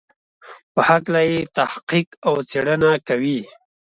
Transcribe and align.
په 0.73 0.81
هکله 0.89 1.21
یې 1.29 1.39
تحقیق 1.57 2.09
او 2.27 2.33
څېړنه 2.49 2.91
کوي. 3.07 3.39